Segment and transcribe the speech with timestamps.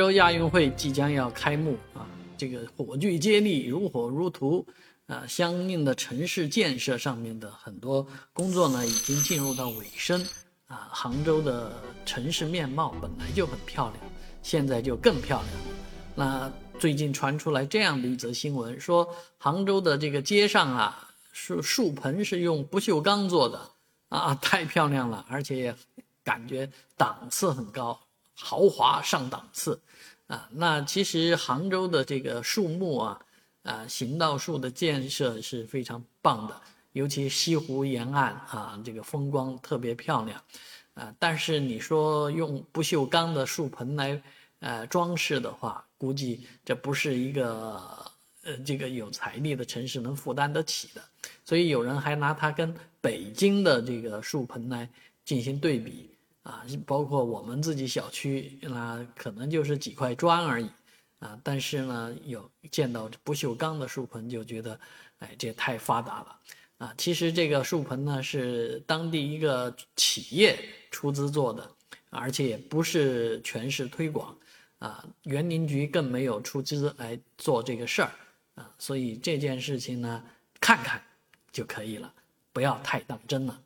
[0.00, 2.08] 州亚运会即将要开幕啊，
[2.38, 4.64] 这个火炬接力如火如荼
[5.06, 10.26] 啊，相应的城市建设上面的很多工作呢，已经进入到尾声
[10.68, 10.88] 啊。
[10.90, 11.70] 杭州的
[12.06, 13.96] 城市面貌本来就很漂亮，
[14.42, 15.52] 现在就更漂亮。
[16.14, 19.06] 那最近传出来这样的一则新闻，说
[19.36, 23.60] 杭州的这个街上啊，树树盆是用不锈钢做的
[24.08, 25.76] 啊，太漂亮了，而且也
[26.24, 28.00] 感觉档次很高。
[28.40, 29.78] 豪华上档次，
[30.26, 33.20] 啊，那其实杭州的这个树木啊，
[33.62, 36.60] 啊，行道树的建设是非常棒的，
[36.92, 40.42] 尤其西湖沿岸啊，这个风光特别漂亮，
[40.94, 44.20] 啊，但是你说用不锈钢的树盆来，
[44.60, 47.80] 呃，装饰的话，估计这不是一个
[48.42, 51.02] 呃这个有财力的城市能负担得起的，
[51.44, 54.88] 所以有人还拿它跟北京的这个树盆来
[55.24, 56.08] 进行对比。
[56.50, 60.68] 啊，包括我们自己小区，那可能就是几块砖而已，
[61.20, 64.80] 啊，但是呢，有见到不锈钢的树盆，就觉得，
[65.20, 66.40] 哎，这太发达了，
[66.78, 70.58] 啊，其实这个树盆呢是当地一个企业
[70.90, 71.70] 出资做的，
[72.10, 74.36] 而且也不是全市推广，
[74.80, 78.10] 啊，园林局更没有出资来做这个事儿，
[78.56, 80.24] 啊，所以这件事情呢，
[80.60, 81.00] 看看
[81.52, 82.12] 就可以了，
[82.52, 83.56] 不要太当真了。